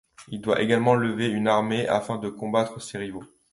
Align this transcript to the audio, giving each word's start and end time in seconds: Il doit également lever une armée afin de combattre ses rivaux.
Il 0.29 0.41
doit 0.41 0.63
également 0.63 0.95
lever 0.95 1.27
une 1.29 1.47
armée 1.47 1.87
afin 1.87 2.17
de 2.17 2.27
combattre 2.27 2.81
ses 2.81 2.97
rivaux. 2.97 3.23